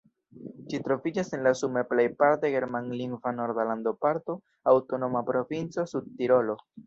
Ĝi 0.69 0.77
troviĝas 0.85 1.27
en 1.37 1.43
la 1.47 1.51
sume 1.59 1.83
plejparte 1.91 2.51
germanlingva 2.55 3.33
norda 3.41 3.67
landoparto 3.73 4.37
Aŭtonoma 4.73 5.25
Provinco 5.31 5.89
Sudtirolo. 5.95 6.59